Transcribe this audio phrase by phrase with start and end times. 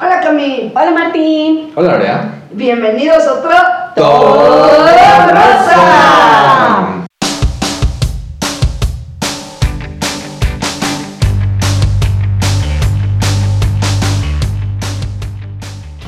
[0.00, 0.72] Hola Cami.
[0.74, 1.72] Hola Martín.
[1.74, 2.30] Hola Lorea.
[2.52, 3.50] Bienvenidos a otro
[3.96, 4.78] Todo
[5.28, 7.04] Rosa.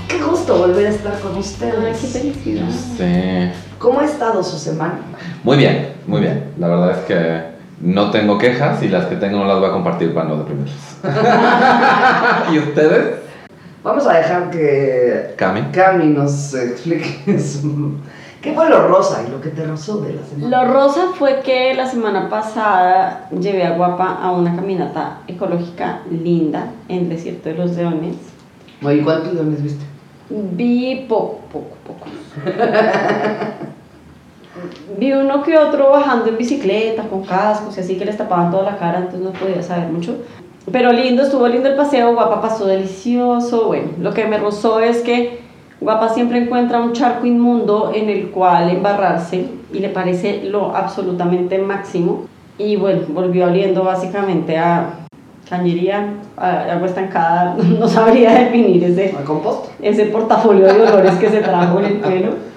[0.09, 2.12] Qué gusto volver a estar con Ay, qué ustedes.
[2.12, 2.68] felicidad.
[2.96, 3.52] Sí.
[3.79, 5.00] ¿Cómo ha estado su semana?
[5.43, 6.52] Muy bien, muy bien.
[6.59, 7.43] La verdad es que
[7.80, 10.77] no tengo quejas y las que tengo no las voy a compartir para no deprimirlos.
[12.52, 13.29] ¿Y ustedes?
[13.82, 15.62] Vamos a dejar que Cami.
[15.73, 17.95] Cami nos explique su...
[18.42, 20.64] qué fue lo rosa y lo que te rozó de la semana.
[20.64, 26.72] Lo rosa fue que la semana pasada llevé a Guapa a una caminata ecológica linda
[26.88, 28.16] en el desierto de los leones.
[28.82, 29.84] Oye, ¿cuántos leones viste?
[30.28, 32.06] Vi poco, poco, poco.
[34.98, 38.64] Vi uno que otro bajando en bicicleta, con cascos y así que les tapaban toda
[38.72, 40.16] la cara, entonces no podía saber mucho.
[40.73, 43.66] Pero lindo, estuvo lindo el paseo, Guapa pasó delicioso.
[43.66, 45.41] Bueno, lo que me rozó es que
[45.80, 51.59] Guapa siempre encuentra un charco inmundo en el cual embarrarse y le parece lo absolutamente
[51.59, 52.27] máximo.
[52.59, 55.06] Y bueno, volvió oliendo básicamente a
[55.48, 59.14] cañería, a agua estancada, no sabría definir ese,
[59.83, 62.50] ese portafolio de olores que se trajo en el pelo.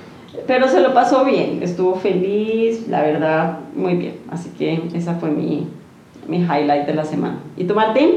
[0.46, 4.16] Pero se lo pasó bien, estuvo feliz, la verdad, muy bien.
[4.30, 5.68] Así que esa fue mi,
[6.28, 7.38] mi highlight de la semana.
[7.58, 8.12] ¿Y tú, Martín?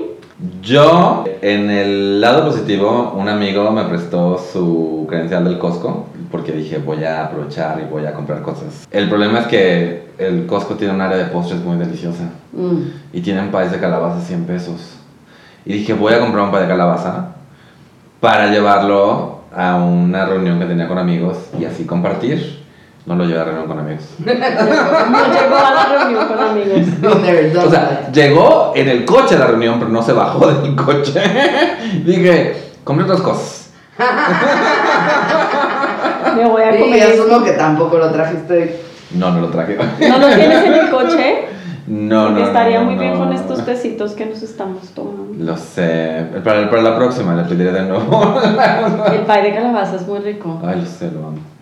[0.63, 6.79] Yo, en el lado positivo, un amigo me prestó su credencial del Costco porque dije
[6.79, 8.87] voy a aprovechar y voy a comprar cosas.
[8.91, 12.77] El problema es que el Costco tiene un área de postres muy deliciosa Mm.
[13.13, 14.97] y tienen país de calabaza 100 pesos.
[15.65, 17.29] Y dije voy a comprar un pay de calabaza
[18.21, 22.65] para llevarlo a una reunión que tenía con amigos y así compartir.
[23.07, 24.03] No lo llevé a reunión con amigos.
[24.19, 27.01] No llegó a la reunión con amigos.
[27.01, 30.75] Done O sea, llegó en el coche a la reunión, pero no se bajó del
[30.75, 31.23] coche.
[32.05, 33.71] Dije, compré otras cosas.
[36.37, 36.75] Me voy a that.
[36.75, 37.03] Y comer.
[37.05, 38.83] asumo que tampoco lo trajiste.
[39.13, 39.77] No, no lo traje.
[40.09, 41.45] ¿No lo tienes en el coche?
[41.87, 42.27] No, no.
[42.27, 43.21] Porque no, estaría no, muy bien no.
[43.21, 45.45] con estos tecitos que nos estamos tomando.
[45.45, 46.27] Lo sé.
[46.43, 48.41] Para, para la próxima le pediré de nuevo.
[49.13, 50.61] El pay de calabaza es muy rico.
[50.65, 51.56] Ay, lo sé, lo amo.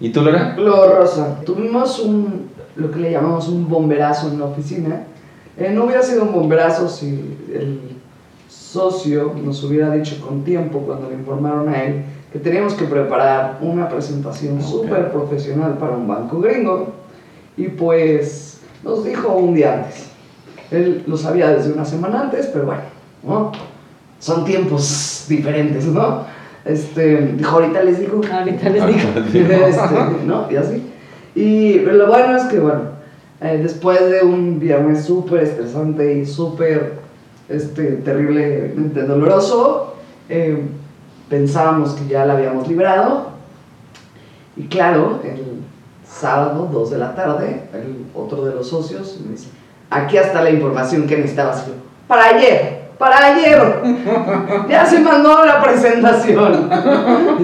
[0.00, 0.56] ¿Y tú, Lora?
[0.56, 1.40] Lo rosa.
[1.44, 5.04] Tuvimos un, lo que le llamamos un bomberazo en la oficina.
[5.56, 7.08] Eh, no hubiera sido un bomberazo si
[7.52, 7.80] el
[8.48, 13.58] socio nos hubiera dicho con tiempo cuando le informaron a él que teníamos que preparar
[13.62, 14.62] una presentación Ok.
[14.64, 16.92] súper profesional para un banco gringo.
[17.56, 20.10] Y pues nos dijo un día antes.
[20.70, 22.82] Él lo sabía desde una semana antes, pero bueno,
[23.22, 23.52] ¿no?
[24.20, 26.24] son tiempos diferentes, ¿no?
[26.68, 28.20] Este, dijo, ahorita les digo.
[28.30, 28.98] Ahorita les digo.
[29.66, 30.50] Este, ¿no?
[30.50, 30.82] Y así.
[31.34, 32.82] Y pero lo bueno es que, bueno,
[33.40, 36.98] eh, después de un viernes súper estresante y súper
[37.48, 39.94] este, terriblemente doloroso,
[40.28, 40.62] eh,
[41.30, 43.30] pensábamos que ya la habíamos librado.
[44.56, 45.62] Y claro, el
[46.06, 49.48] sábado, 2 de la tarde, el otro de los socios me dice,
[49.88, 51.64] aquí está la información que necesitabas.
[52.06, 53.82] Para ayer, para ayer.
[54.68, 56.68] Ya se mandó la presentación.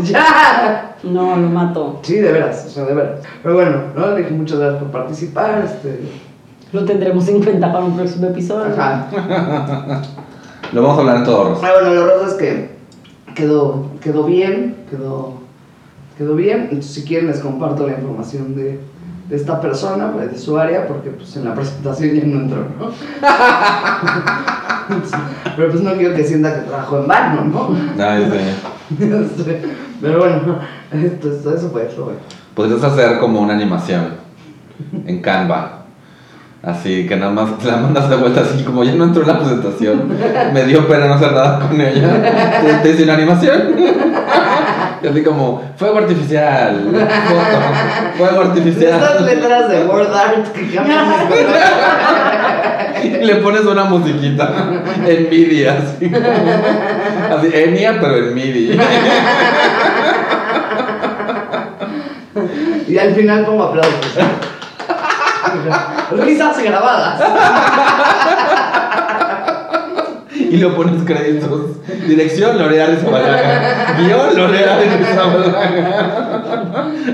[0.03, 0.97] ya.
[1.03, 2.01] No, lo mató.
[2.03, 3.21] Sí, de veras, o sea, de veras.
[3.43, 4.07] Pero bueno, ¿no?
[4.13, 5.63] Le dije muchas gracias por participar.
[5.65, 6.01] Este,
[6.73, 8.73] Lo tendremos en cuenta para un próximo episodio.
[8.73, 9.07] ajá.
[10.73, 11.67] Lo vamos a hablar en todo rosa.
[11.67, 12.75] Ah, bueno, lo rosa es que
[13.35, 15.35] quedó, quedó bien, quedó,
[16.17, 16.61] quedó bien.
[16.71, 18.81] Entonces, si quieren, les comparto la información de,
[19.29, 22.87] de esta persona, de su área, porque pues en la presentación ya no entró, ¿no?
[25.57, 28.05] Pero pues no quiero que sienta que trabajó en vano, ¿no?
[28.05, 28.97] Ay, sí.
[30.01, 30.59] Pero bueno,
[30.93, 32.15] esto, esto- eso fue, eso fue.
[32.55, 34.15] Podrías hacer como una animación
[35.07, 35.84] en Canva.
[36.67, 39.39] Así que nada más la mandas de vuelta así como ya no entró en la
[39.39, 40.17] presentación.
[40.55, 42.81] Me dio pena no hacer nada con ella.
[42.83, 43.75] Te, hice una animación.
[45.03, 46.81] Y así como, fuego artificial.
[46.91, 49.25] Foto, fuego Estas artificial.
[49.27, 50.63] letras de word art que.
[53.07, 54.51] Y le pones una musiquita
[55.07, 56.11] en MIDI así.
[56.11, 56.27] como-
[57.37, 58.79] Así, Enya, pero en MIDI.
[62.89, 64.17] Y al final pongo aplausos.
[66.25, 67.23] Risas grabadas.
[70.37, 71.83] Y lo pones créditos.
[72.07, 73.95] Dirección Lorea Rizabalaga.
[73.99, 76.25] Guión Lorea Rizabalaga.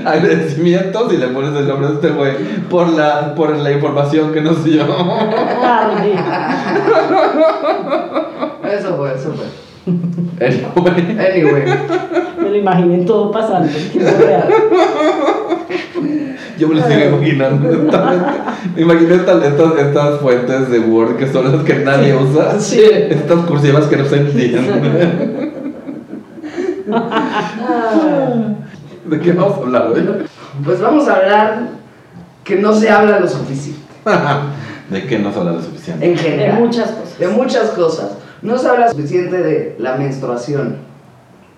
[0.05, 2.35] Agradecimientos y le pones el nombre de este güey
[2.69, 4.85] por la, por la información que nos dio.
[4.85, 6.15] Tarde.
[8.71, 9.45] Eso fue, eso fue.
[10.39, 11.19] Anyway.
[11.19, 11.63] Anyway.
[12.37, 13.69] Me lo imaginé todo pasando.
[16.61, 17.91] Yo me lo sigo imaginando.
[18.75, 22.59] Me imaginé estas, estas, estas fuentes de Word que son las que nadie usa.
[22.59, 22.79] Sí.
[22.83, 25.53] Estas cursivas que no se entienden.
[29.05, 30.07] ¿De qué vamos a hablar hoy?
[30.63, 31.69] Pues vamos a hablar
[32.43, 33.81] que no se habla lo suficiente.
[34.91, 36.05] ¿De qué no se habla lo suficiente?
[36.05, 36.59] En De general.
[36.59, 37.17] muchas cosas.
[37.17, 38.11] De muchas cosas.
[38.43, 40.75] No se habla suficiente de la menstruación.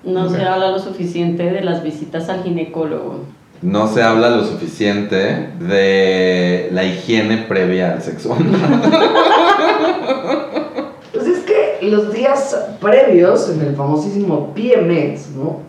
[0.05, 3.42] No se habla lo suficiente de las visitas al ginecólogo.
[3.63, 8.37] No se habla lo suficiente de la higiene previa al sexo.
[11.13, 15.59] Pues es que los días previos, en el famosísimo PMS, ¿no?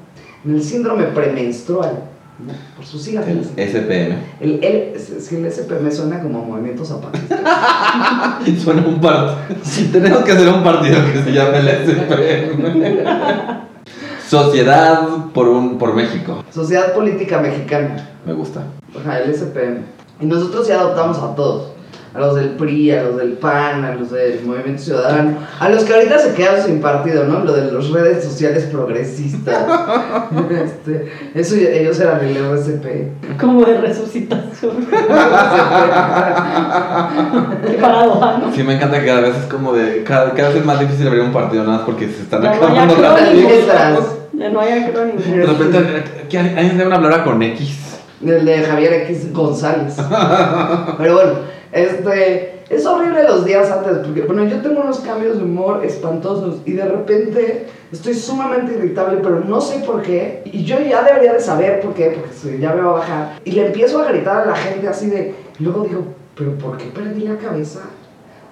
[0.42, 2.04] En el síndrome premenstrual,
[2.38, 2.54] ¿no?
[2.74, 3.26] Por sus siglas.
[3.28, 4.16] El SPM.
[4.40, 8.40] El, el, es, que el SPM suena como movimiento zapatista.
[8.64, 9.36] Suena un partido.
[9.92, 13.64] Tenemos que hacer un partido que se llame el SPM.
[14.28, 16.44] Sociedad por, un, por México.
[16.50, 18.10] Sociedad Política Mexicana.
[18.24, 18.62] Me gusta.
[18.98, 19.82] Ajá, el SPM.
[20.20, 21.73] Y nosotros ya adoptamos a todos.
[22.14, 25.82] A los del PRI, a los del PAN, a los del Movimiento Ciudadano, a los
[25.82, 27.44] que ahorita se quedaron sin partido, ¿no?
[27.44, 29.64] Lo de las redes sociales progresistas.
[30.64, 33.38] Este, eso, ellos eran el RSP.
[33.40, 34.86] Como de resucitación.
[37.66, 38.52] Qué paradoja, ¿no?
[38.54, 40.04] Sí, me encanta que cada vez es como de.
[40.04, 42.54] Cada, cada vez es más difícil abrir un partido nada más porque se están Ya
[42.54, 42.96] no hay acabando
[43.66, 43.98] las.
[44.32, 45.24] Ya no hay acrónimos.
[45.24, 46.48] De repente, ¿qué hay?
[46.56, 47.84] Alguien debe una palabra con X.
[48.24, 49.96] El de Javier X González.
[50.98, 51.32] Pero bueno,
[51.74, 56.60] este, es horrible los días antes, porque bueno, yo tengo unos cambios de humor espantosos
[56.64, 60.42] y de repente estoy sumamente irritable, pero no sé por qué.
[60.44, 63.40] Y yo ya debería de saber por qué, porque ya me va a bajar.
[63.44, 66.04] Y le empiezo a gritar a la gente así de, luego digo,
[66.36, 67.80] pero ¿por qué perdí la cabeza?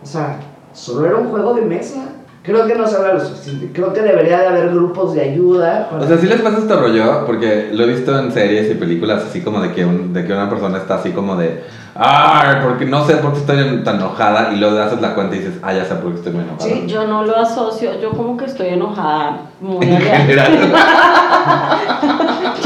[0.03, 0.41] O sea,
[0.73, 2.09] solo era un juego de mesa.
[2.44, 3.71] Creo que no se habla lo suficiente.
[3.73, 5.89] Creo que debería de haber grupos de ayuda.
[5.89, 8.75] para- O sea, sí les pasa este rollo, porque lo he visto en series y
[8.75, 11.62] películas así como de que, un- de que una persona está así como de,
[11.94, 15.39] ah, porque no sé por qué estoy tan enojada y luego haces la cuenta y
[15.39, 16.69] dices, ah, ya sé por qué estoy muy enojada.
[16.69, 16.85] Sí.
[16.89, 20.53] Yo no lo asocio, yo como que estoy enojada muy En general,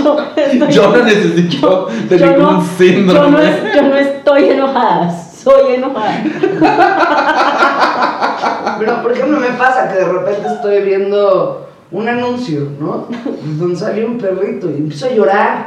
[0.03, 3.27] Yo, estoy- yo no necesito de yo ningún no- síndrome.
[3.27, 6.23] Yo no, es- yo no estoy enojada, soy enojada.
[8.79, 13.07] Pero, por ejemplo, me pasa que de repente estoy viendo un anuncio, ¿no?
[13.59, 15.67] Donde sale un perrito y empiezo a llorar.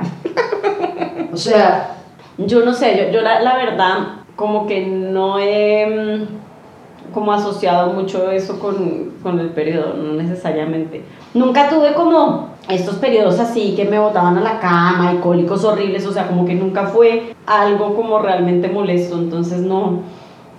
[1.31, 1.95] O sea,
[2.37, 3.97] Yo no sé, yo, yo la, la verdad
[4.37, 11.03] como que no he mm, como asociado mucho eso con, con el periodo, no necesariamente.
[11.33, 16.05] Nunca tuve como estos periodos así que me botaban a la cama y cólicos horribles,
[16.05, 20.03] o sea, como que nunca fue algo como realmente molesto, entonces no,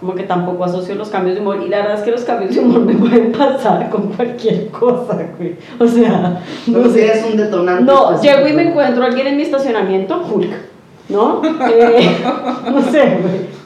[0.01, 1.63] como que tampoco asocio los cambios de humor.
[1.65, 5.19] Y la verdad es que los cambios de humor me pueden pasar con cualquier cosa,
[5.39, 5.57] güey.
[5.79, 7.85] O sea, no no sé, es un detonante.
[7.85, 8.39] No, específico.
[8.39, 10.51] llego y me encuentro a alguien en mi estacionamiento, Hulk,
[11.11, 11.43] ¿no?
[11.71, 12.09] Eh,
[12.73, 13.61] no sé, güey.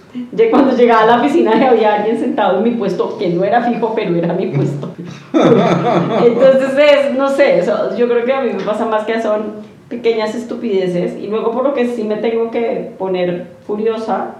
[0.50, 3.62] Cuando llegaba a la oficina y había alguien sentado en mi puesto, que no era
[3.62, 4.90] fijo, pero era mi puesto.
[5.32, 9.54] Entonces, es, no sé, eso, yo creo que a mí me pasa más que son
[9.88, 14.36] pequeñas estupideces y luego por lo que sí me tengo que poner furiosa.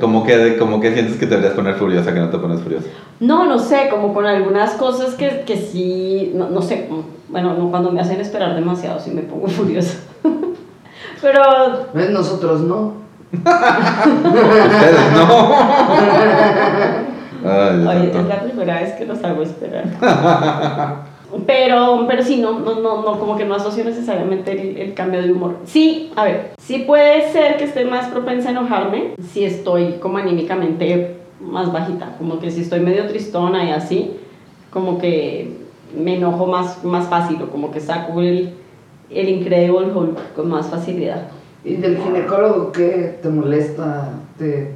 [0.00, 2.88] Como que, como que sientes que te deberías poner furiosa, que no te pones furiosa.
[3.20, 6.88] No, no sé, como con algunas cosas que, que sí, no, no sé,
[7.28, 9.98] bueno, no, cuando me hacen esperar demasiado sí me pongo furiosa.
[11.22, 12.10] Pero ¿Ves?
[12.10, 12.94] Nosotros no.
[13.32, 15.54] Ustedes no.
[17.44, 19.84] Ay, Oye, es la primera vez que los hago esperar.
[21.46, 25.22] Pero, pero sí, no, no, no, no, como que no asocio necesariamente el, el cambio
[25.22, 25.56] de humor.
[25.64, 30.18] Sí, a ver, sí puede ser que esté más propensa a enojarme si estoy como
[30.18, 34.16] anímicamente más bajita, como que si estoy medio tristona y así,
[34.70, 35.50] como que
[35.96, 38.54] me enojo más, más fácil o como que saco el,
[39.10, 41.28] el Incredible Hulk con más facilidad.
[41.64, 44.10] ¿Y del ginecólogo qué te molesta?
[44.38, 44.74] ¿Te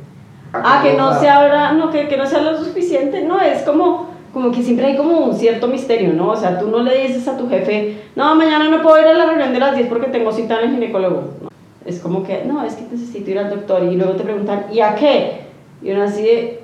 [0.53, 3.63] Ah, que no se habla, no, que, que no se habla lo suficiente, no, es
[3.63, 6.29] como, como que siempre hay como un cierto misterio, ¿no?
[6.31, 9.15] O sea, tú no le dices a tu jefe, no, mañana no puedo ir a
[9.15, 11.31] la reunión de las 10 porque tengo cita en el ginecólogo.
[11.43, 11.51] No.
[11.85, 14.81] Es como que, no, es que necesito ir al doctor y luego te preguntan, ¿y
[14.81, 15.41] a qué?
[15.83, 16.61] Y uno así de,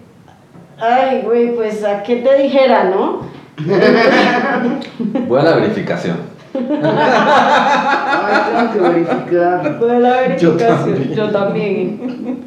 [0.79, 3.21] ay, güey, pues a qué te dijera, ¿no?
[5.27, 6.19] Voy a la verificación.
[6.55, 9.77] Ay, tengo que verificar.
[9.79, 10.95] Fue la Yo verificación.
[10.95, 11.15] también.
[11.15, 12.45] Yo también.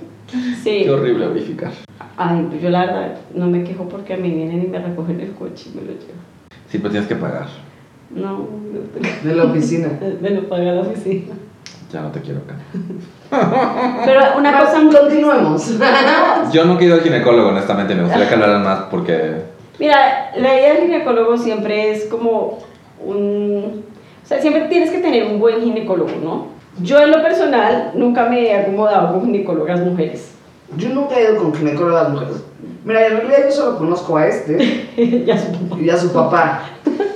[0.63, 0.81] Sí.
[0.83, 1.71] Qué horrible verificar.
[2.21, 5.21] Ay, pues yo la verdad no me quejo porque a mí vienen y me recogen
[5.21, 6.19] el coche y me lo llevan.
[6.67, 7.47] Sí, pero tienes que pagar.
[8.09, 8.45] No,
[9.23, 9.87] De la oficina.
[10.21, 11.35] me lo paga la oficina.
[11.93, 12.55] Ya no te quiero acá.
[14.05, 15.79] Pero una cosa muy continuemos.
[16.51, 17.95] Yo nunca he ido al ginecólogo, honestamente.
[17.95, 19.41] Me gustaría que hablaran más porque.
[19.79, 22.59] Mira, la idea del ginecólogo siempre es como
[23.03, 23.85] un...
[24.23, 26.47] O sea, siempre tienes que tener un buen ginecólogo, ¿no?
[26.83, 30.35] Yo en lo personal nunca me he acomodado con ginecólogas mujeres.
[30.77, 32.35] Yo nunca he ido con ginecólogas mujeres.
[32.85, 34.87] Mira, en realidad yo solo conozco a este
[35.25, 35.77] ya supongo.
[35.79, 36.61] y a su papá.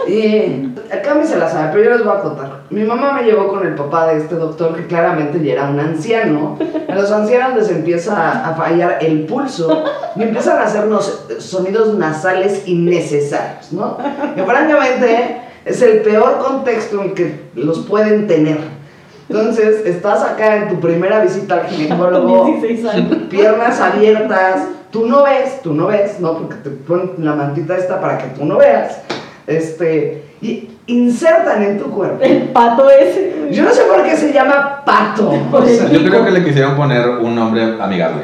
[0.07, 2.63] Y acá me se la sabe, pero yo les voy a contar.
[2.69, 5.79] Mi mamá me llevó con el papá de este doctor que claramente ya era un
[5.79, 6.57] anciano.
[6.89, 9.83] A los ancianos les empieza a fallar el pulso
[10.15, 13.97] y empiezan a hacer unos sonidos nasales innecesarios, ¿no?
[14.35, 18.82] Que francamente es el peor contexto en que los pueden tener.
[19.29, 23.17] Entonces, estás acá en tu primera visita al ginecólogo, 16 años.
[23.29, 26.37] piernas abiertas, tú no ves, tú no ves, ¿no?
[26.37, 28.99] Porque te ponen la mantita esta para que tú no veas.
[29.47, 32.17] Este, y insertan en tu cuerpo.
[32.21, 33.47] El pato ese.
[33.51, 35.31] Yo no sé por qué se llama pato.
[35.51, 38.23] O sea, Yo creo que le quisieron poner un nombre amigable.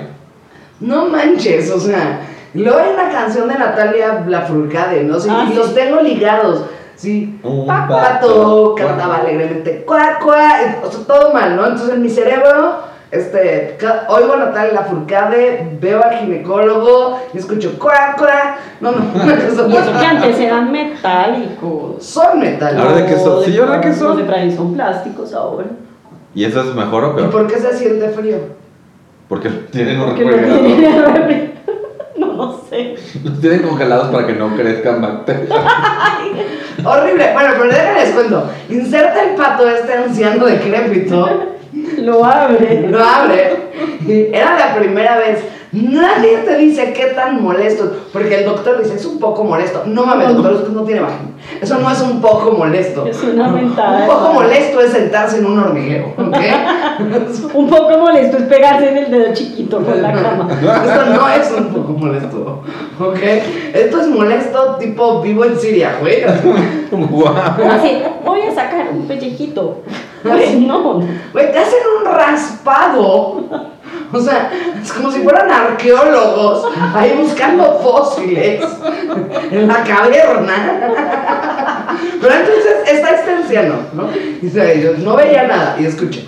[0.79, 2.21] no manches, o sea.
[2.53, 5.19] Luego hay una canción de Natalia Lafourcade, ¿no?
[5.19, 5.55] Sí, Ah, y sí.
[5.57, 6.65] los tengo ligados.
[6.99, 11.65] Sí, Un pato, pato, cantaba alegremente, cuac, cuac, o sea, todo mal, ¿no?
[11.65, 12.79] Entonces en mi cerebro,
[13.09, 13.77] este,
[14.09, 18.57] oigo a Natalia Lafourcade, veo al ginecólogo y escucho cuac, cuac.
[18.81, 22.03] No, no, una cosa Y eso que antes eran metálicos.
[22.03, 22.77] Son metal.
[22.77, 23.45] Ahora de qué son?
[23.45, 24.17] Sí, ahora de qué son.
[24.17, 25.67] Los de son plásticos ahora.
[26.35, 27.31] ¿Y eso es mejor o ¿Y peor?
[27.31, 28.39] por qué se siente frío?
[29.29, 31.49] Porque tienen un no refrigerador.
[32.17, 32.95] No, no sé.
[33.23, 35.47] Los tienen congelados para que no crezcan bacterias.
[36.83, 37.33] Horrible.
[37.33, 38.49] Bueno, pero déjenles cuento.
[38.69, 41.57] Inserta el pato este anciano decrépito.
[41.99, 42.87] Lo abre.
[42.89, 43.57] Lo abre.
[44.07, 45.39] Era la primera vez.
[45.71, 47.91] Nadie te dice qué tan molesto.
[48.11, 49.83] Porque el doctor dice, es un poco molesto.
[49.85, 51.29] No mames, doctor, usted no tiene vagina.
[51.61, 53.05] Eso no es un poco molesto.
[53.05, 54.01] Es una mentada.
[54.01, 56.37] Un poco molesto es sentarse en un hormiguero, ¿ok?
[57.53, 60.49] Un poco molesto es pegarse en el dedo chiquito con la cama.
[60.51, 62.63] Esto no es un poco molesto,
[62.99, 63.19] ¿ok?
[63.73, 66.23] Esto es molesto tipo vivo en Siria, güey.
[66.91, 67.33] Guau.
[67.71, 69.81] Así, voy a sacar un pellejito.
[70.23, 71.01] Pues no.
[71.33, 73.43] Güey, te hacen un raspado.
[74.13, 74.51] O sea,
[74.81, 78.63] es como si fueran arqueólogos ahí buscando fósiles
[79.51, 80.79] en la caverna.
[82.21, 84.09] Pero entonces está este anciano, ¿no?
[84.15, 86.21] Y dice, yo no veía nada y escucho.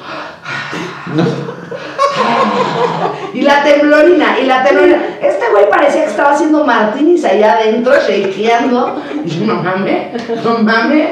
[3.34, 4.98] Y la temblorina, y la temblorina.
[5.22, 9.02] Este güey parecía que estaba haciendo martinis allá adentro, shakeando.
[9.26, 11.08] Y yo, no mames, no mames.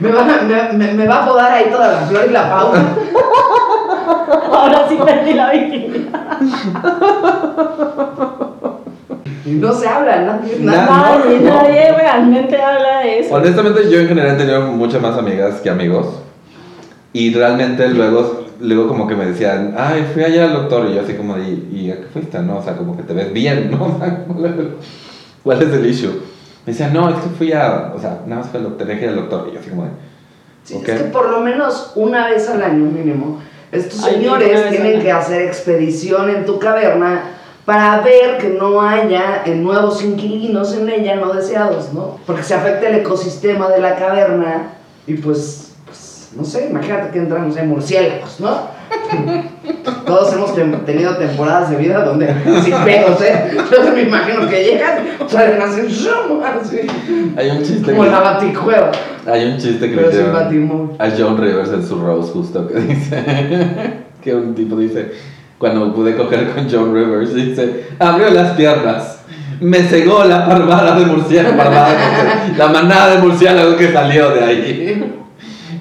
[0.00, 2.82] Me va, me, me- me va a podar ahí toda la flor y la pauta.
[4.64, 6.38] Ahora sí perdí la virginidad.
[9.46, 11.18] Y no se habla, nadie, nada.
[11.18, 13.34] Nadie, nadie realmente habla de eso.
[13.34, 16.06] Honestamente, yo en general he tenido muchas más amigas que amigos.
[17.12, 20.88] Y realmente luego, luego como que me decían, ay, fui ayer al doctor.
[20.88, 22.38] Y yo así como, ¿y, y a qué fuiste?
[22.38, 23.84] No, o sea, como que te ves bien, ¿no?
[23.84, 24.24] O sea,
[25.42, 26.22] ¿cuál es el issue?
[26.64, 28.98] Me decían, no, es que fui a, o sea, nada más fue al doctor, tenía
[28.98, 29.48] que ir al doctor.
[29.50, 29.90] Y yo así como, de,
[30.64, 30.88] Sí, Ok.
[30.88, 33.40] Es que por lo menos una vez al año mínimo,
[33.74, 37.30] estos Ay, señores tienen que hacer expedición en tu caverna
[37.64, 42.18] para ver que no haya nuevos inquilinos en ella no deseados, ¿no?
[42.26, 44.74] Porque se afecta el ecosistema de la caverna
[45.06, 48.68] y pues, pues no sé, imagínate que entran, no sé, murciélagos, ¿no?
[50.06, 53.50] Todos hemos tenido temporadas de vida donde sin pedos, ¿eh?
[53.50, 56.80] Entonces me imagino que llegan, salen así, así.
[57.36, 58.92] Hay un chiste como que, la baticueva,
[59.26, 62.80] hay un chiste que pero le hicieron a John Rivers en su Rose justo que
[62.80, 63.24] dice
[64.22, 65.12] que un tipo dice
[65.58, 69.20] cuando pude coger con John Rivers dice abrió las piernas
[69.60, 71.56] me cegó la parvada de murciélago
[72.56, 75.23] la manada de murciélagos que salió de ahí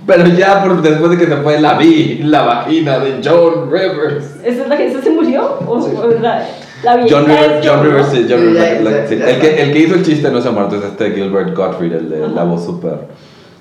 [0.06, 4.36] pero ya por, después de que se fue la vi la vagina de John Rivers
[4.44, 5.60] ¿Esa es la que esa se murió?
[5.68, 5.92] ¿O, Sí.
[5.96, 6.46] o la,
[6.84, 7.84] la John es John.
[7.84, 9.14] Rivers, sí, John Sí, Rivers, la- sí.
[9.16, 11.94] el, que, el que hizo el chiste no se ha muerto, es este Gilbert Gottfried,
[11.94, 12.96] el de la voz súper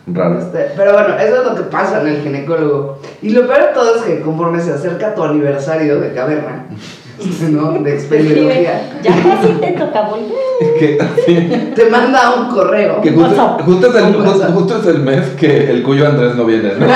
[0.09, 0.41] rara.
[0.41, 2.99] Este, pero bueno, eso es lo que pasa en el ginecólogo.
[3.23, 6.67] Y lo peor de todo es que conforme se acerca tu aniversario de caverna,
[7.51, 7.73] ¿no?
[7.73, 11.75] De experiología, Ya casi te toca volver.
[11.75, 13.01] Te manda un correo.
[13.01, 14.55] Que justo, justo es el, Un justo, WhatsApp.
[14.55, 16.87] justo es el mes que el cuyo Andrés no viene, ¿no?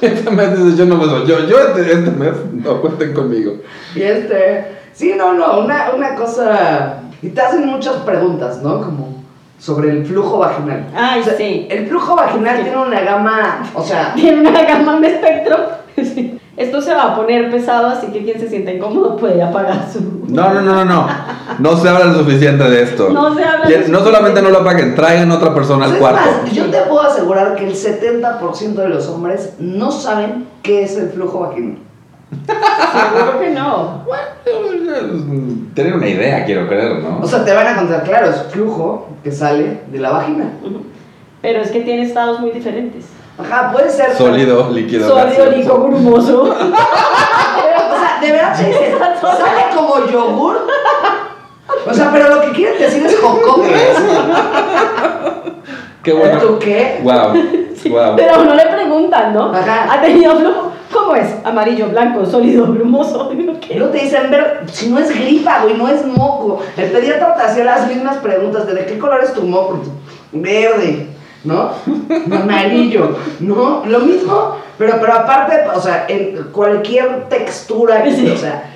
[0.00, 3.54] este mes dices, yo no me voy, yo, yo este, este mes no cuenten conmigo.
[3.94, 7.00] Y este, sí, no, no, una, una cosa.
[7.20, 8.80] Y te hacen muchas preguntas, ¿no?
[8.80, 9.18] Como
[9.58, 10.86] sobre el flujo vaginal.
[10.94, 11.66] Ay, O sea, sí.
[11.68, 15.56] El flujo vaginal tiene una gama, o sea, Tiene una gama de espectro.
[15.98, 16.37] Sí.
[16.58, 20.00] Esto se va a poner pesado, así que quien se sienta incómodo puede apagar su.
[20.26, 21.06] No, no, no, no, no.
[21.60, 23.10] No se habla lo suficiente de esto.
[23.10, 26.20] No se habla Y No solamente no lo apaguen, traigan otra persona al cuarto.
[26.20, 30.96] más, yo te puedo asegurar que el 70% de los hombres no saben qué es
[30.96, 31.78] el flujo vaginal.
[32.30, 34.04] Seguro que no.
[35.74, 37.20] Tener una idea, quiero creer, ¿no?
[37.22, 40.50] O sea, te van a contar, claro, es flujo que sale de la vagina.
[41.40, 43.04] Pero es que tiene estados muy diferentes.
[43.38, 44.14] Ajá, puede ser.
[44.16, 46.54] Sólido, líquido, Sólido, líquido, grumoso.
[47.90, 50.66] O sea, de verdad te dicen, sale como yogur.
[51.88, 53.74] O sea, pero lo que quieren decir es jocoque.
[56.02, 56.40] Qué bueno.
[56.40, 57.00] ¿Tú qué?
[57.02, 57.32] Wow.
[57.90, 58.14] Wow.
[58.16, 59.52] Pero a uno le preguntan, ¿no?
[59.52, 59.92] Ajá.
[59.92, 60.72] ¿Ha tenido flujo?
[60.92, 61.34] ¿Cómo es?
[61.44, 63.30] Amarillo, blanco, sólido, brumoso.
[63.60, 63.74] ¿qué?
[63.78, 66.60] No te dicen, ver, si no es gripa, güey, no es moco.
[66.76, 69.80] El pediatra te hacía las mismas preguntas de, ¿de qué color es tu moco?
[70.32, 71.08] Verde,
[71.48, 71.70] ¿no?
[72.36, 73.82] Amarillo, ¿no?
[73.86, 78.30] Lo mismo, pero, pero aparte, o sea, en cualquier textura, que- Sí.
[78.30, 78.70] o sea,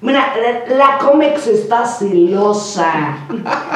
[0.00, 0.32] mira,
[0.68, 3.18] la, la Comex está celosa,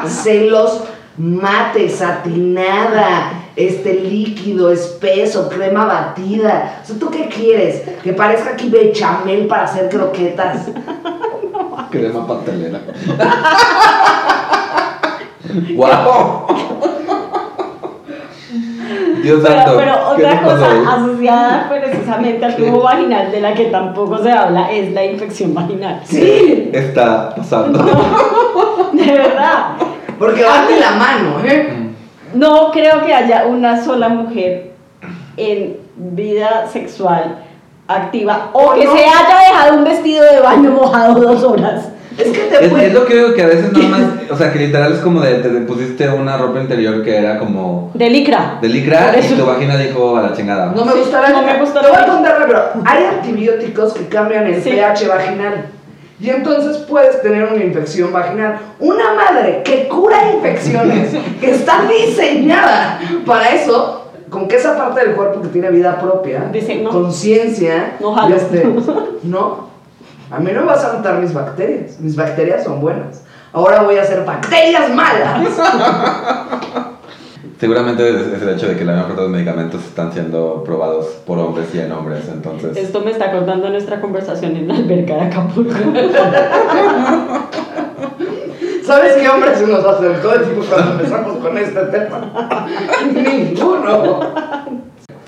[0.06, 0.84] celos
[1.16, 6.78] mate, satinada, este líquido, espeso, crema batida.
[6.80, 7.82] O sea, ¿tú qué quieres?
[8.04, 10.68] Que parezca aquí bechamel para hacer croquetas.
[11.90, 12.80] Crema pastelera.
[15.74, 16.46] ¡Wow!
[19.22, 19.76] Dios Pero, santo.
[19.76, 24.70] pero ¿qué otra cosa asociada precisamente al tubo vaginal de la que tampoco se habla
[24.70, 26.00] es la infección vaginal.
[26.04, 27.78] Sí, está pasando?
[28.92, 29.74] De verdad.
[30.18, 31.68] porque de la mano, ¿eh?
[32.34, 34.72] No creo que haya una sola mujer
[35.36, 37.38] en vida sexual
[37.86, 38.92] activa o que no?
[38.92, 41.88] se haya dejado un vestido de baño mojado dos horas.
[42.18, 44.36] Es que te Es, puede- es lo que digo que a veces nada más, o
[44.36, 48.10] sea, que literal es como de, te pusiste una ropa interior que era como De
[48.10, 48.58] licra.
[48.60, 50.72] de licra y tu vagina dijo a la chingada.
[50.74, 53.94] No me Sí, gusta la no me gusta Te voy a contarle, pero hay antibióticos
[53.94, 54.70] que cambian el Sí.
[54.70, 55.66] pH vaginal.
[56.20, 58.58] Y entonces puedes tener una infección vaginal.
[58.80, 65.14] Una madre que cura infecciones, que está diseñada para eso, con que esa parte del
[65.14, 66.50] cuerpo que tiene vida propia,
[66.82, 66.90] no.
[66.90, 68.66] conciencia, No este,
[69.22, 69.67] no,
[70.30, 71.98] a mí no me vas a matar mis bacterias.
[72.00, 73.22] Mis bacterias son buenas.
[73.52, 75.48] Ahora voy a hacer bacterias malas.
[77.58, 81.06] Seguramente es, el hecho de que la mayor parte de los medicamentos están siendo probados
[81.26, 82.76] por hombres y en hombres, entonces...
[82.76, 85.74] Esto me está contando nuestra conversación en la alberca de Acapulco.
[88.84, 90.30] ¿Sabes qué hombre se nos acercó
[90.68, 92.30] cuando empezamos con este tema?
[93.12, 94.20] Ninguno.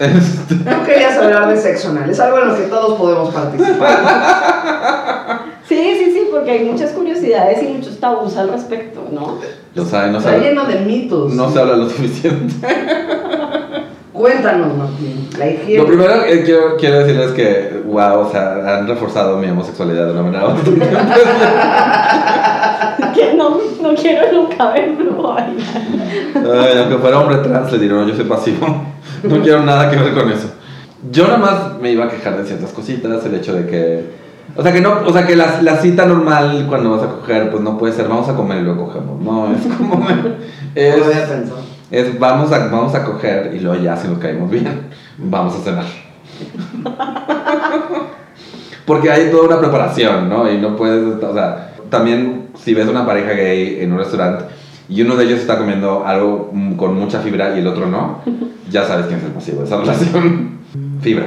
[0.65, 3.99] No querías hablar de sexo anal, es algo en lo que todos podemos participar.
[5.71, 9.39] Sí, sí, sí, porque hay muchas curiosidades y muchos tabús al respecto, ¿no?
[9.73, 11.33] lo saben, no se, Está lleno de mitos.
[11.33, 12.55] no se habla lo suficiente.
[14.13, 15.81] Cuéntanos, Martín, la higiene.
[15.81, 20.13] Lo primero que quiero, quiero decirles que, wow, o sea, han reforzado mi homosexualidad de
[20.13, 20.57] una manera.
[23.15, 25.35] Que no, no quiero nunca verlo.
[25.37, 25.57] Ay,
[26.35, 28.85] Ay, aunque fuera hombre trans, le diré, no, yo soy pasivo.
[29.23, 30.49] No quiero nada que ver con eso.
[31.11, 34.21] Yo nada más me iba a quejar de ciertas cositas, el hecho de que...
[34.57, 37.51] O sea, que no, o sea, que la, la cita normal cuando vas a coger,
[37.51, 39.21] pues no puede ser, vamos a comer y luego cogemos.
[39.21, 39.97] No, es como...
[39.97, 40.07] No
[40.75, 41.61] Es, había pensado.
[41.91, 45.61] es vamos, a, vamos a coger y luego ya, si nos caemos bien, vamos a
[45.61, 45.85] cenar.
[48.87, 50.51] Porque hay toda una preparación, ¿no?
[50.51, 54.45] Y no puedes, o sea, también si ves una pareja gay en un restaurante
[54.89, 58.23] y uno de ellos está comiendo algo con mucha fibra y el otro no,
[58.71, 60.59] ya sabes quién es el pasivo de esa relación.
[61.01, 61.27] Fibra.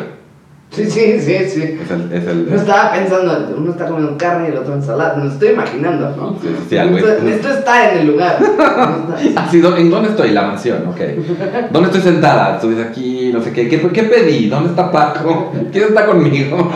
[0.73, 1.79] Sí, sí, sí, sí.
[1.83, 2.12] Es el...
[2.12, 5.15] Es el Yo estaba pensando, uno está comiendo carne y el otro ensalada.
[5.17, 6.36] Me lo estoy imaginando, ¿no?
[6.41, 8.38] Sí, sí, algo esto, es- esto está en el lugar.
[9.07, 10.31] No está- Así, ¿dó- ¿En dónde estoy?
[10.31, 10.99] La mansión, ok.
[11.71, 12.55] ¿Dónde estoy sentada?
[12.55, 13.67] Estoy aquí, no sé qué.
[13.69, 14.47] ¿Qué, qué pedí?
[14.49, 15.51] ¿Dónde está Paco?
[15.71, 16.71] ¿Quién está conmigo?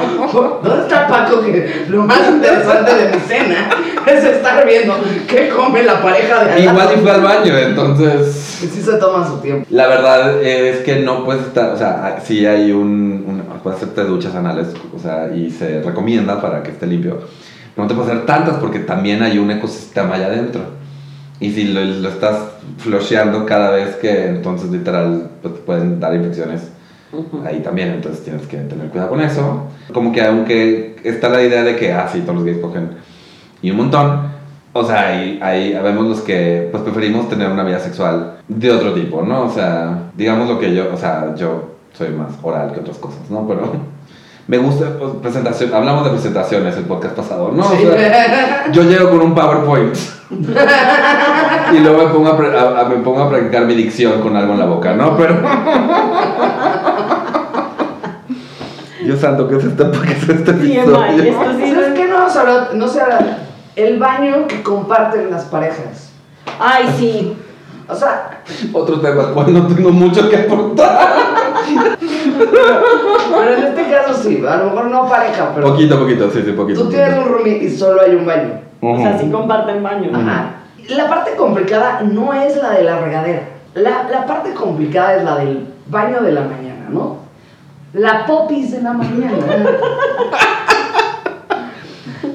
[0.64, 1.42] ¿Dónde está Paco?
[1.42, 3.70] Que lo más interesante de mi cena
[4.08, 4.96] es estar viendo
[5.28, 6.94] qué come la pareja de al Igual lado.
[6.94, 8.36] y fue al baño, entonces...
[8.36, 9.68] Sí se toma su tiempo.
[9.70, 14.04] La verdad es que no puedes estar, o sea, sí hay un, un puedes hacerte
[14.04, 17.20] duchas anales, o sea, y se recomienda para que esté limpio.
[17.76, 20.62] Pero no te puedes hacer tantas porque también hay un ecosistema allá adentro.
[21.40, 22.38] Y si lo, lo estás
[22.78, 26.62] flusheando cada vez que, entonces literal, pues, te pueden dar infecciones
[27.46, 29.68] ahí también, entonces tienes que tener cuidado con eso.
[29.94, 32.90] Como que aunque está la idea de que, ah, sí, todos los gays cogen
[33.62, 34.22] y un montón,
[34.74, 38.94] o sea, ahí, ahí vemos los que pues preferimos tener una vida sexual de otro
[38.94, 39.44] tipo, ¿no?
[39.46, 43.22] O sea, digamos lo que yo, o sea, yo soy más oral que otras cosas,
[43.30, 43.48] ¿no?
[43.48, 43.72] Pero
[44.48, 47.66] me gusta, pues, presentación, hablamos de presentaciones el podcast pasado, ¿no?
[47.66, 47.84] O Sí.
[47.84, 49.96] sea, yo llego con un PowerPoint
[51.74, 54.36] y luego me pongo a, pre- a- a- me pongo a practicar mi dicción con
[54.36, 55.18] algo en la boca, ¿no?
[55.18, 55.38] Pero...
[59.04, 59.92] Dios santo, ¿qué es esto?
[59.92, 60.84] ¿Por qué es este episodio?
[60.84, 62.28] esto sí ¿Sabes es- qué no?
[62.76, 63.00] No se.
[63.78, 66.10] El baño que comparten las parejas.
[66.60, 67.38] Ay, sí.
[67.88, 68.42] O sea,
[68.74, 71.00] Otro tema al cual no tengo mucho que aportar.
[73.30, 76.52] pero en este caso sí, a lo mejor no pareja, pero Poquito, poquito, sí, sí,
[76.54, 76.82] poquito.
[76.84, 78.60] tú tienes un roomie y solo hay un baño.
[78.82, 80.10] O sea, sí comparten baño.
[80.14, 80.54] Ajá.
[80.90, 83.44] La parte complicada no es la de la regadera.
[83.76, 87.18] La, la parte complicada es la del baño de la mañana, ¿no?
[87.94, 89.38] La popis de la mañana.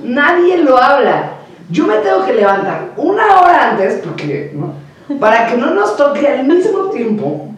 [0.04, 1.31] Nadie lo habla.
[1.72, 4.74] Yo me tengo que levantar una hora antes, porque, ¿no?
[5.18, 7.54] Para que no nos toque al mismo tiempo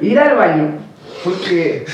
[0.00, 0.68] ir al baño,
[1.24, 1.84] porque...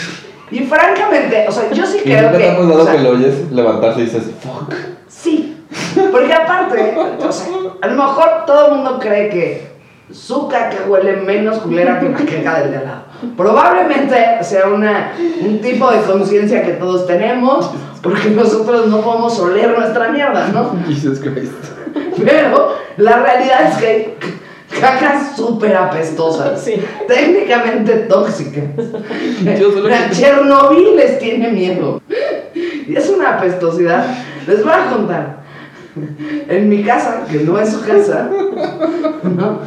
[0.50, 2.44] Y francamente, o sea, yo sí ¿Y creo nunca que...
[2.44, 4.74] te ha o pasado sea, que lo oyes levantarse y dices, fuck?
[5.06, 5.64] Sí,
[6.10, 7.46] porque aparte, o sea,
[7.80, 9.70] a lo mejor todo el mundo cree que
[10.10, 13.02] su caca huele menos culera que la caca del de al lado.
[13.36, 17.70] Probablemente sea una, un tipo de conciencia que todos tenemos,
[18.02, 20.74] porque nosotros no podemos oler nuestra mierda, ¿no?
[20.86, 21.52] Jesus Christ.
[22.24, 24.16] Pero la realidad es que hay
[24.80, 26.80] cacas súper apestosas, Sí.
[27.08, 28.64] técnicamente tóxicas.
[29.60, 32.00] Yo solo- La Chernobyl les tiene miedo.
[32.54, 34.04] Y es una apestosidad.
[34.46, 35.39] Les voy a contar.
[36.48, 38.30] En mi casa, que no es su casa,
[39.24, 39.58] ¿no?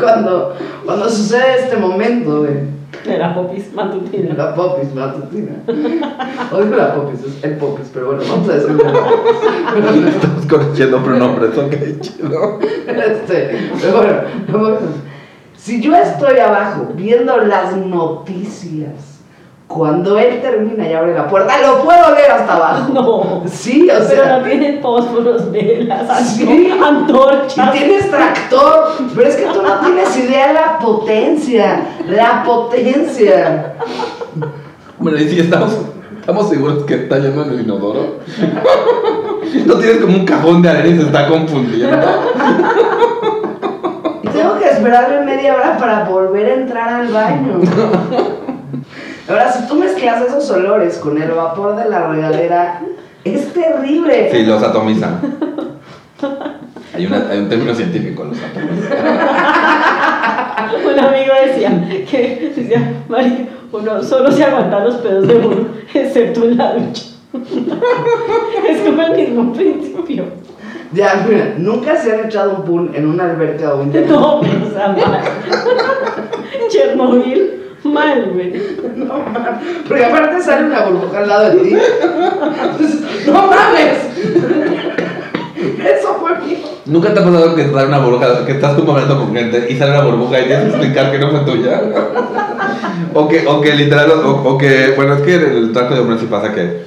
[0.00, 2.64] cuando, cuando sucede este momento de
[3.06, 4.34] De la popis matutina.
[4.34, 5.52] la popis matutina.
[6.52, 10.14] Odio la popis, es el popis, pero bueno, vamos a decirle la popis.
[10.14, 12.58] Estamos corrigiendo pronombres, ok, chido.
[12.86, 14.16] Este, pero bueno,
[14.48, 19.13] vamos a- si yo estoy abajo viendo las noticias,
[19.66, 22.92] cuando él termina y abre la puerta, lo puedo ver hasta abajo.
[22.92, 23.42] No.
[23.48, 24.38] Sí, o Pero sea.
[24.38, 26.44] no tiene fósforos, velas, Sí.
[26.44, 27.72] Y antorchas.
[27.72, 33.74] tienes tractor, pero es que tú no tienes idea de la potencia, la potencia.
[34.98, 35.76] Bueno, y si estamos,
[36.20, 38.18] estamos seguros que está yendo en el inodoro.
[39.66, 41.96] No tienes como un cajón de arena y se está confundiendo.
[44.22, 47.60] Y tengo que esperarme media hora para volver a entrar al baño.
[49.28, 52.82] Ahora, si tú mezclas esos olores con el vapor de la regadera,
[53.24, 54.28] es terrible.
[54.30, 55.18] Sí, los atomizan.
[56.94, 58.92] Hay, una- hay un término científico, los atomizan.
[60.86, 66.44] Un amigo decía que decía, marica, uno solo se aguanta los pedos de uno, excepto
[66.44, 67.02] en la ducha.
[68.68, 70.24] Es como el mismo principio.
[70.92, 74.96] Ya, mira, nunca se han echado un pun en una alberca o un No, mal.
[76.70, 78.52] Chernobyl, mal, güey.
[78.96, 79.60] No mames.
[79.86, 81.76] Porque aparte sale una burbuja al lado de ti.
[82.62, 83.98] Entonces, ¡No mames!
[85.56, 86.58] Eso fue mío.
[86.86, 89.76] ¿Nunca te ha pasado que sale una burbuja, que estás como hablando con gente y
[89.76, 91.80] sale una burbuja y tienes que explicar que no fue tuya?
[93.14, 96.00] O que, o que literal, o, o que, bueno, es que en el traje de
[96.00, 96.84] hombre sí pasa que,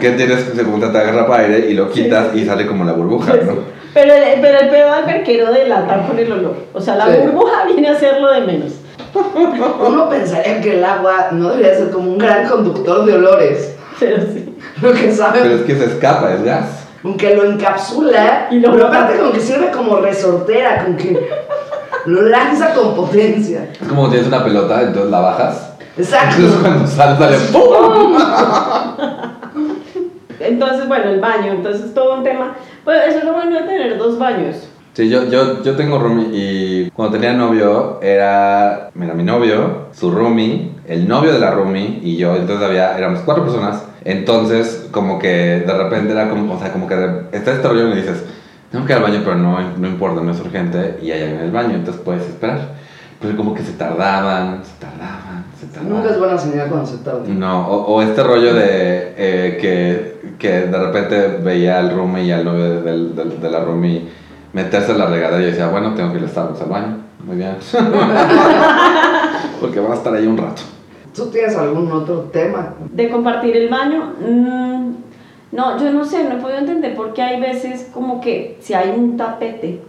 [0.00, 2.92] que tienes, se pregunta, te agarra para aire y lo quitas y sale como la
[2.92, 3.78] burbuja, ¿no?
[3.94, 6.56] Pero, pero el pedo alberquero delata con el olor.
[6.72, 7.18] O sea, la Sí.
[7.22, 8.72] burbuja viene a ser lo de menos.
[9.86, 13.76] Uno pensaría que el agua no debería ser como un gran conductor de olores.
[13.98, 14.56] Pero sí.
[14.80, 16.86] Lo que Pero saben, es que se escapa, es gas.
[17.04, 21.28] aunque lo encapsula, Y lo pero aparte como que sirve como resortera, con que
[22.06, 23.68] lo lanza con potencia.
[23.80, 25.72] Es como tienes una pelota, entonces la bajas.
[25.96, 26.36] Exacto.
[26.36, 28.18] Entonces cuando sale, sale ¡pum!
[30.40, 32.54] Entonces, bueno, el baño, entonces todo un tema.
[32.84, 34.67] Pues eso es lo bueno de tener dos baños.
[34.98, 40.10] Sí, yo, yo, yo tengo roomie y cuando tenía novio era, mira, mi novio, su
[40.10, 45.20] roomie, el novio de la roomie y yo, entonces había, éramos cuatro personas, entonces como
[45.20, 47.94] que de repente era como, o sea, como que de- está este rollo y me
[47.94, 48.24] dices,
[48.72, 51.38] tengo que ir al baño pero no, no importa, no es urgente y allá en
[51.42, 52.58] el baño, entonces puedes esperar.
[53.20, 55.96] Pero como que se tardaban, se tardaban, se tardaban.
[55.96, 57.20] Nunca es buena señal cuando se tarda.
[57.28, 62.32] No, o, o este rollo de eh, que, que de repente veía al roomie y
[62.32, 64.18] al novio de, del- del- de la roomie
[64.52, 66.96] meterse en la regadera y decía, bueno, tengo que ir a Starbucks al baño.
[67.24, 67.56] Muy bien.
[69.60, 70.62] Porque van a estar ahí un rato.
[71.14, 72.74] ¿Tú tienes algún otro tema?
[72.92, 74.90] De compartir el baño, mm,
[75.50, 78.74] no, yo no sé, no he podido entender por qué hay veces como que si
[78.74, 79.80] hay un tapete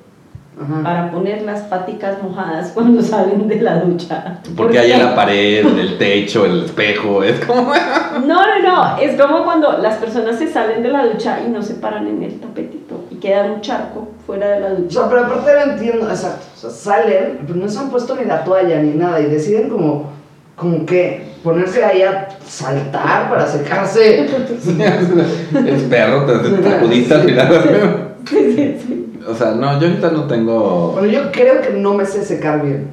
[0.60, 0.84] Ajá.
[0.84, 4.42] para poner las paticas mojadas cuando salen de la ducha.
[4.58, 7.72] Porque ¿Por hay en la pared, en el techo, el espejo, es como...
[8.26, 11.62] No, no, no, es como cuando las personas se salen de la ducha y no
[11.62, 15.00] se paran en el tapetito y queda un charco fuera de la O ducha.
[15.00, 16.46] sea, pero aparte no entiendo, exacto.
[16.56, 19.70] O sea, salen, pero no se han puesto ni la toalla ni nada y deciden
[19.70, 20.12] como,
[20.56, 24.20] como que ponerse ahí a saltar para secarse.
[25.56, 28.06] el perro, te, te sacudiste al final.
[28.30, 29.14] Sí, sí, sí.
[29.28, 30.92] O sea, no, yo ahorita no tengo...
[30.92, 32.90] Bueno, yo creo que no me sé secar bien.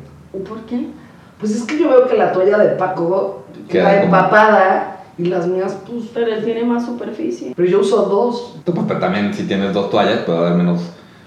[0.48, 0.86] ¿Por qué?
[1.38, 5.76] Pues es que yo veo que la toalla de Paco Queda empapada y las mías,
[5.86, 6.04] pues.
[6.14, 7.52] Pero él tiene más superficie.
[7.56, 8.60] Pero yo uso dos.
[8.64, 10.80] Pues, pero también si tienes dos toallas, puede haber menos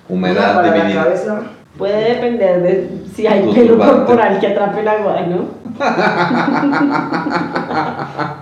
[0.09, 1.03] humedad para la dividida.
[1.03, 1.41] cabeza.
[1.77, 3.93] Puede depender de si hay pelo turbante.
[3.95, 5.59] corporal que atrape el agua, ¿no?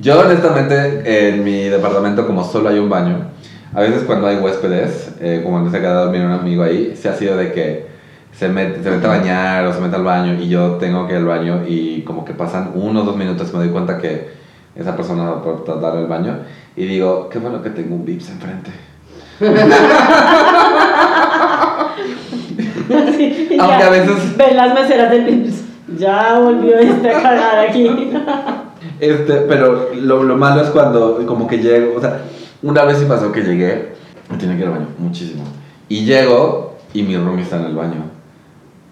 [0.00, 3.26] Yo honestamente en mi departamento como solo hay un baño,
[3.74, 6.62] a veces cuando hay huéspedes, eh, como cuando se ha quedado a dormir un amigo
[6.62, 7.86] ahí, se ha sido de que
[8.32, 11.12] se mete, se mete a bañar o se mete al baño y yo tengo que
[11.12, 14.30] ir al baño y como que pasan uno o dos minutos me doy cuenta que
[14.74, 16.38] esa persona va por tratar el baño
[16.76, 18.70] y digo, qué bueno que tengo un Vips enfrente.
[23.16, 25.62] Sí, y Aunque ya a veces- Ven las meseras del Vips.
[25.98, 28.10] Ya volvió este a cagar aquí.
[29.00, 32.22] Este, pero lo, lo malo es cuando como que llego, o sea,
[32.62, 33.92] una vez sí pasó que llegué,
[34.30, 35.42] me tenía que ir al baño, muchísimo.
[35.88, 38.04] Y llego y mi roomie está en el baño.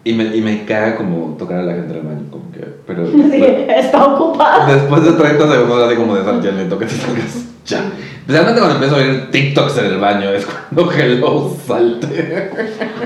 [0.07, 2.61] Y me, y me caga como tocar a la gente en el baño, como que,
[2.87, 4.73] pero Sí, está ocupada.
[4.75, 7.79] después de 30 segundos así como de Santiago, necesito que te salgas ya.
[8.21, 12.51] Especialmente cuando empiezo a oír TikToks en el baño, es cuando Hello salte.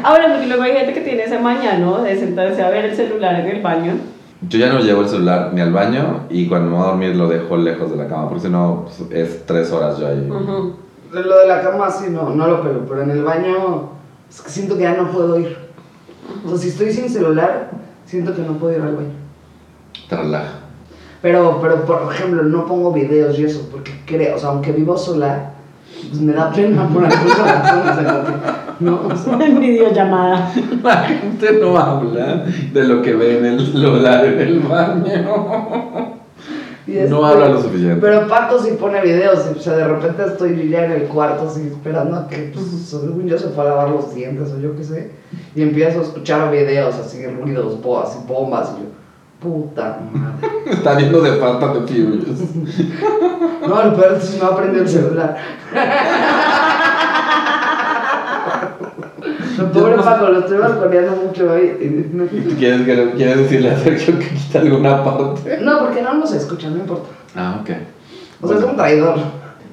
[0.02, 2.02] Ahora, porque luego hay gente que tiene ese maña, ¿no?
[2.02, 3.92] De sentarse a ver el celular en el baño.
[4.48, 7.16] Yo ya no llevo el celular ni al baño y cuando me voy a dormir
[7.16, 10.28] lo dejo lejos de la cama, porque si no pues, es tres horas yo ahí.
[10.30, 10.74] Ujú.
[11.12, 13.90] De Lo de la cama sí, no, no lo pego, pero en el baño
[14.30, 15.67] es que siento que ya no puedo ir.
[16.44, 17.70] O sea, si estoy sin celular,
[18.04, 19.08] siento que no puedo ir al baño.
[20.08, 20.60] Te relaja.
[21.20, 24.96] Pero, pero por ejemplo, no pongo videos y eso, porque creo, o sea, aunque vivo
[24.96, 25.52] sola,
[26.08, 30.52] pues me da pena por alguna razón, o sea, que, no, o sea, En videollamada.
[30.82, 36.17] La gente no habla de lo que ve en el celular en el baño.
[36.88, 38.00] Y No habla lo suficiente.
[38.00, 41.48] Pero Pato sí pone videos, y, o sea, de repente estoy ya en el cuarto
[41.48, 44.74] así esperando a que, pues, según yo se fue a lavar los dientes o yo
[44.74, 45.10] qué sé,
[45.54, 48.88] y empiezo a escuchar videos así, ruidos, bo- así, bombas, y yo,
[49.40, 50.48] puta madre.
[50.72, 51.36] Está viendo de the
[51.86, 52.38] Furious.
[53.68, 55.36] No, lo peor es que no aprende el celular.
[59.58, 62.08] Lo pobre Paco, lo estoy balconeando mucho hoy.
[62.12, 62.26] no-
[62.58, 65.58] ¿Quieres, que- ¿Quieres decirle a Sergio que quita alguna parte?
[65.60, 67.08] No, porque no nos escucha, no importa.
[67.36, 67.70] Ah, ok.
[68.42, 69.16] O sea, es un traidor.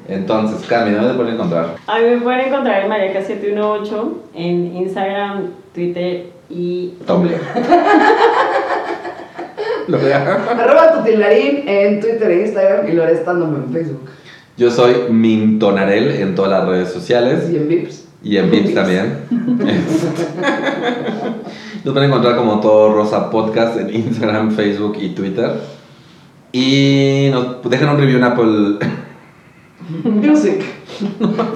[0.08, 1.76] Entonces, Cami, ¿dónde te pueden encontrar?
[1.88, 7.34] A mí me pueden encontrar en Mariaca718 en Instagram, Twitter y Tumblr.
[10.60, 14.10] Arroba tutilarín en Twitter e Instagram y lo haré estándome en Facebook.
[14.58, 18.05] Yo soy Mintonarel en todas las redes sociales Y en Vips.
[18.26, 19.20] Y en Vips también.
[21.84, 25.62] Nos pueden encontrar como todo Rosa Podcast en Instagram, Facebook y Twitter.
[26.52, 28.80] Y nos dejen un review en Apple.
[30.04, 30.64] Music.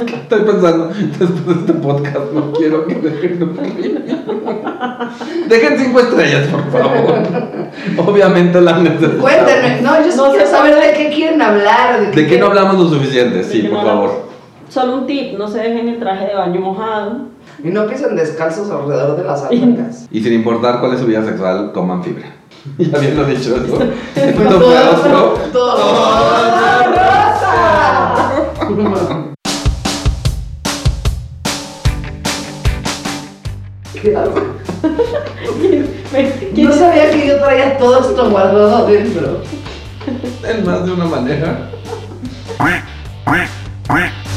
[0.05, 3.99] Estoy pensando, después de este podcast, no quiero que dejen un review.
[5.47, 7.23] Dejen cinco estrellas, por favor.
[7.97, 9.21] Obviamente la necesitamos.
[9.21, 9.82] Cuéntenme.
[9.82, 12.12] No, yo sí No quiero saber de qué quieren hablar.
[12.13, 13.43] ¿De qué no hablamos lo suficiente?
[13.43, 14.28] Sí, por no favor.
[14.69, 17.23] Solo un tip, no se dejen el traje de baño mojado.
[17.63, 20.08] Y no pisen descalzos alrededor de las albercas.
[20.12, 22.27] Y sin importar cuál es su vida sexual, coman fibra.
[22.77, 23.73] Ya habiendo dicho eso.
[23.75, 23.88] Otro.
[24.49, 25.75] todo, todo
[26.86, 27.49] rosa.
[36.53, 39.41] ¿Qué No sabía que yo traía todo esto guardado adentro.
[40.47, 41.69] En más de una manera.